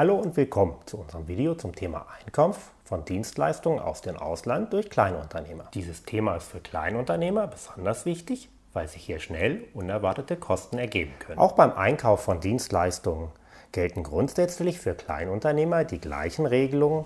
Hallo 0.00 0.14
und 0.14 0.34
willkommen 0.34 0.76
zu 0.86 0.96
unserem 0.96 1.28
Video 1.28 1.54
zum 1.54 1.74
Thema 1.74 2.06
Einkauf 2.24 2.72
von 2.84 3.04
Dienstleistungen 3.04 3.80
aus 3.80 4.00
dem 4.00 4.16
Ausland 4.16 4.72
durch 4.72 4.88
Kleinunternehmer. 4.88 5.64
Dieses 5.74 6.04
Thema 6.04 6.36
ist 6.36 6.46
für 6.46 6.60
Kleinunternehmer 6.60 7.46
besonders 7.48 8.06
wichtig, 8.06 8.48
weil 8.72 8.88
sich 8.88 9.04
hier 9.04 9.18
schnell 9.18 9.64
unerwartete 9.74 10.38
Kosten 10.38 10.78
ergeben 10.78 11.12
können. 11.18 11.38
Auch 11.38 11.52
beim 11.52 11.72
Einkauf 11.72 12.22
von 12.22 12.40
Dienstleistungen 12.40 13.28
gelten 13.72 14.02
grundsätzlich 14.02 14.80
für 14.80 14.94
Kleinunternehmer 14.94 15.84
die 15.84 16.00
gleichen 16.00 16.46
Regelungen 16.46 17.04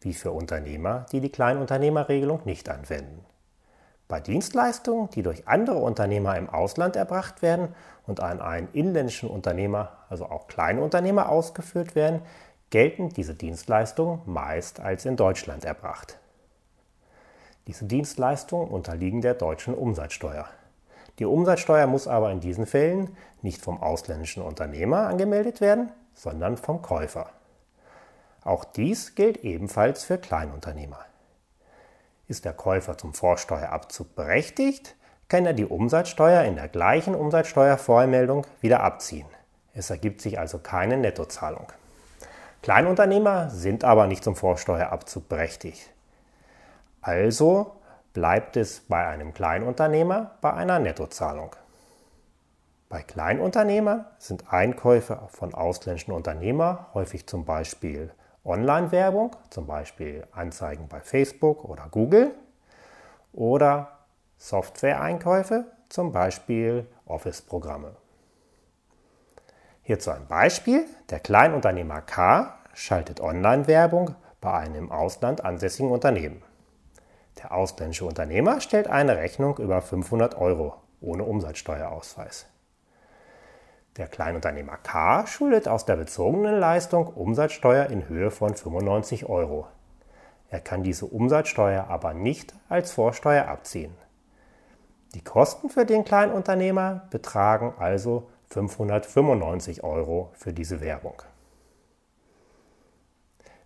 wie 0.00 0.12
für 0.12 0.32
Unternehmer, 0.32 1.06
die 1.12 1.20
die 1.20 1.30
Kleinunternehmerregelung 1.30 2.40
nicht 2.44 2.68
anwenden. 2.68 3.24
Bei 4.12 4.20
Dienstleistungen, 4.20 5.08
die 5.08 5.22
durch 5.22 5.48
andere 5.48 5.78
Unternehmer 5.78 6.36
im 6.36 6.50
Ausland 6.50 6.96
erbracht 6.96 7.40
werden 7.40 7.74
und 8.06 8.20
an 8.20 8.42
einen 8.42 8.68
inländischen 8.74 9.30
Unternehmer, 9.30 9.92
also 10.10 10.26
auch 10.26 10.48
Kleinunternehmer, 10.48 11.30
ausgeführt 11.30 11.94
werden, 11.94 12.20
gelten 12.68 13.08
diese 13.08 13.32
Dienstleistungen 13.32 14.20
meist 14.26 14.80
als 14.80 15.06
in 15.06 15.16
Deutschland 15.16 15.64
erbracht. 15.64 16.18
Diese 17.66 17.86
Dienstleistungen 17.86 18.68
unterliegen 18.68 19.22
der 19.22 19.32
deutschen 19.32 19.72
Umsatzsteuer. 19.72 20.44
Die 21.18 21.24
Umsatzsteuer 21.24 21.86
muss 21.86 22.06
aber 22.06 22.32
in 22.32 22.40
diesen 22.40 22.66
Fällen 22.66 23.16
nicht 23.40 23.62
vom 23.62 23.82
ausländischen 23.82 24.42
Unternehmer 24.42 25.06
angemeldet 25.06 25.62
werden, 25.62 25.90
sondern 26.12 26.58
vom 26.58 26.82
Käufer. 26.82 27.30
Auch 28.44 28.64
dies 28.64 29.14
gilt 29.14 29.38
ebenfalls 29.38 30.04
für 30.04 30.18
Kleinunternehmer. 30.18 30.98
Ist 32.28 32.44
der 32.44 32.52
Käufer 32.52 32.96
zum 32.96 33.14
Vorsteuerabzug 33.14 34.14
berechtigt, 34.14 34.96
kann 35.28 35.46
er 35.46 35.54
die 35.54 35.64
Umsatzsteuer 35.64 36.42
in 36.42 36.56
der 36.56 36.68
gleichen 36.68 37.14
Umsatzsteuervormeldung 37.14 38.46
wieder 38.60 38.80
abziehen. 38.80 39.26
Es 39.74 39.90
ergibt 39.90 40.20
sich 40.20 40.38
also 40.38 40.58
keine 40.58 40.96
Nettozahlung. 40.96 41.72
Kleinunternehmer 42.62 43.50
sind 43.50 43.82
aber 43.82 44.06
nicht 44.06 44.22
zum 44.22 44.36
Vorsteuerabzug 44.36 45.28
berechtigt. 45.28 45.90
Also 47.00 47.72
bleibt 48.12 48.56
es 48.56 48.80
bei 48.80 49.06
einem 49.06 49.34
Kleinunternehmer 49.34 50.32
bei 50.40 50.52
einer 50.52 50.78
Nettozahlung. 50.78 51.56
Bei 52.88 53.02
Kleinunternehmern 53.02 54.04
sind 54.18 54.52
Einkäufe 54.52 55.18
von 55.30 55.54
ausländischen 55.54 56.12
Unternehmern 56.12 56.84
häufig 56.92 57.26
zum 57.26 57.46
Beispiel 57.46 58.10
Online-Werbung, 58.44 59.36
zum 59.50 59.66
Beispiel 59.66 60.26
Anzeigen 60.32 60.88
bei 60.88 61.00
Facebook 61.00 61.64
oder 61.64 61.86
Google 61.90 62.34
oder 63.32 63.98
Software-Einkäufe, 64.38 65.66
zum 65.88 66.12
Beispiel 66.12 66.86
Office-Programme. 67.06 67.96
Hierzu 69.82 70.10
ein 70.10 70.26
Beispiel. 70.26 70.86
Der 71.10 71.20
Kleinunternehmer 71.20 72.02
K 72.02 72.58
schaltet 72.74 73.20
Online-Werbung 73.20 74.14
bei 74.40 74.52
einem 74.54 74.74
im 74.74 74.92
Ausland 74.92 75.44
ansässigen 75.44 75.90
Unternehmen. 75.90 76.42
Der 77.42 77.52
ausländische 77.52 78.04
Unternehmer 78.04 78.60
stellt 78.60 78.88
eine 78.88 79.16
Rechnung 79.16 79.58
über 79.58 79.80
500 79.82 80.36
Euro 80.36 80.74
ohne 81.00 81.24
Umsatzsteuerausweis. 81.24 82.46
Der 83.98 84.08
Kleinunternehmer 84.08 84.78
K 84.78 85.26
schuldet 85.26 85.68
aus 85.68 85.84
der 85.84 85.96
bezogenen 85.96 86.58
Leistung 86.58 87.08
Umsatzsteuer 87.08 87.90
in 87.90 88.08
Höhe 88.08 88.30
von 88.30 88.54
95 88.54 89.28
Euro. 89.28 89.66
Er 90.48 90.60
kann 90.60 90.82
diese 90.82 91.04
Umsatzsteuer 91.04 91.88
aber 91.88 92.14
nicht 92.14 92.54
als 92.70 92.92
Vorsteuer 92.92 93.48
abziehen. 93.48 93.92
Die 95.14 95.22
Kosten 95.22 95.68
für 95.68 95.84
den 95.84 96.06
Kleinunternehmer 96.06 97.06
betragen 97.10 97.74
also 97.78 98.30
595 98.48 99.84
Euro 99.84 100.30
für 100.32 100.54
diese 100.54 100.80
Werbung. 100.80 101.20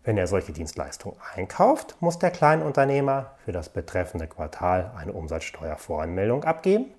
Wenn 0.02 0.18
er 0.18 0.26
solche 0.26 0.52
Dienstleistungen 0.52 1.18
einkauft, 1.36 1.96
muss 2.00 2.18
der 2.18 2.32
Kleinunternehmer 2.32 3.36
für 3.44 3.52
das 3.52 3.68
betreffende 3.68 4.26
Quartal 4.26 4.90
eine 4.96 5.12
Umsatzsteuervoranmeldung 5.12 6.42
abgeben 6.42 6.95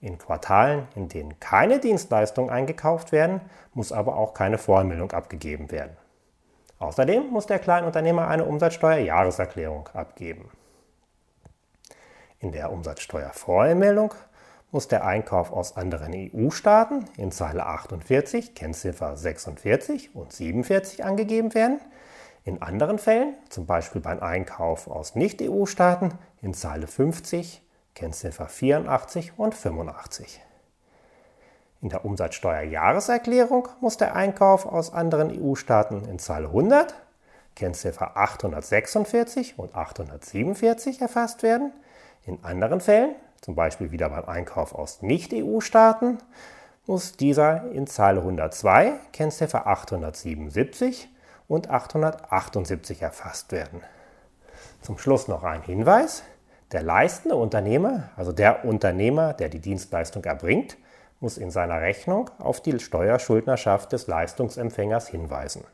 in 0.00 0.18
Quartalen, 0.18 0.86
in 0.94 1.08
denen 1.08 1.40
keine 1.40 1.80
Dienstleistungen 1.80 2.50
eingekauft 2.50 3.12
werden, 3.12 3.40
muss 3.74 3.92
aber 3.92 4.16
auch 4.16 4.34
keine 4.34 4.58
Voranmeldung 4.58 5.12
abgegeben 5.12 5.70
werden. 5.70 5.96
Außerdem 6.78 7.28
muss 7.30 7.46
der 7.46 7.58
Kleinunternehmer 7.58 8.28
eine 8.28 8.44
Umsatzsteuerjahreserklärung 8.44 9.88
abgeben. 9.94 10.50
In 12.38 12.52
der 12.52 12.70
Umsatzsteuervoranmeldung 12.70 14.14
muss 14.70 14.86
der 14.86 15.04
Einkauf 15.04 15.50
aus 15.50 15.76
anderen 15.76 16.12
EU-Staaten 16.14 17.06
in 17.16 17.32
Zeile 17.32 17.66
48, 17.66 18.54
Kennziffer 18.54 19.16
46 19.16 20.14
und 20.14 20.32
47 20.32 21.04
angegeben 21.04 21.54
werden. 21.54 21.80
In 22.44 22.62
anderen 22.62 22.98
Fällen, 22.98 23.34
zum 23.48 23.66
Beispiel 23.66 24.00
beim 24.00 24.20
Einkauf 24.20 24.88
aus 24.88 25.16
Nicht-EU-Staaten, 25.16 26.12
in 26.42 26.54
Zeile 26.54 26.86
50, 26.86 27.62
Kennziffer 27.94 28.48
84 28.48 29.32
und 29.36 29.54
85. 29.54 30.40
In 31.80 31.90
der 31.90 32.04
Umsatzsteuerjahreserklärung 32.04 33.68
muss 33.80 33.96
der 33.96 34.16
Einkauf 34.16 34.66
aus 34.66 34.92
anderen 34.92 35.30
EU-Staaten 35.30 36.04
in 36.06 36.18
Zeile 36.18 36.48
100, 36.48 36.94
Kennziffer 37.54 38.16
846 38.16 39.58
und 39.58 39.74
847 39.74 41.00
erfasst 41.00 41.42
werden. 41.42 41.72
In 42.24 42.42
anderen 42.44 42.80
Fällen, 42.80 43.14
zum 43.40 43.54
Beispiel 43.54 43.92
wieder 43.92 44.10
beim 44.10 44.24
Einkauf 44.24 44.74
aus 44.74 45.02
Nicht-EU-Staaten, 45.02 46.18
muss 46.86 47.16
dieser 47.16 47.70
in 47.70 47.86
Zeile 47.86 48.20
102, 48.20 48.94
Kennziffer 49.12 49.66
877 49.66 51.08
und 51.46 51.70
878 51.70 53.02
erfasst 53.02 53.52
werden. 53.52 53.82
Zum 54.82 54.98
Schluss 54.98 55.28
noch 55.28 55.44
ein 55.44 55.62
Hinweis. 55.62 56.22
Der 56.72 56.82
leistende 56.82 57.36
Unternehmer, 57.36 58.10
also 58.16 58.32
der 58.32 58.64
Unternehmer, 58.64 59.32
der 59.32 59.48
die 59.48 59.60
Dienstleistung 59.60 60.24
erbringt, 60.24 60.76
muss 61.20 61.38
in 61.38 61.50
seiner 61.50 61.80
Rechnung 61.80 62.30
auf 62.38 62.60
die 62.60 62.78
Steuerschuldnerschaft 62.78 63.92
des 63.92 64.06
Leistungsempfängers 64.06 65.08
hinweisen. 65.08 65.64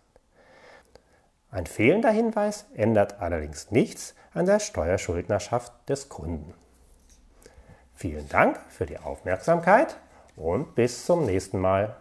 Ein 1.50 1.66
fehlender 1.66 2.10
Hinweis 2.10 2.66
ändert 2.74 3.20
allerdings 3.20 3.70
nichts 3.70 4.14
an 4.32 4.46
der 4.46 4.58
Steuerschuldnerschaft 4.60 5.72
des 5.88 6.08
Kunden. 6.08 6.54
Vielen 7.94 8.28
Dank 8.28 8.58
für 8.70 8.86
die 8.86 8.98
Aufmerksamkeit 8.98 9.96
und 10.36 10.74
bis 10.74 11.06
zum 11.06 11.26
nächsten 11.26 11.58
Mal. 11.60 11.96